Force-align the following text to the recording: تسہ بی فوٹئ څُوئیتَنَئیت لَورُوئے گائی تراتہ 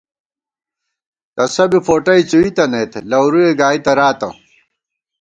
تسہ 1.35 1.65
بی 1.71 1.79
فوٹئ 1.85 2.21
څُوئیتَنَئیت 2.29 2.93
لَورُوئے 3.09 3.51
گائی 3.59 3.79
تراتہ 3.85 4.29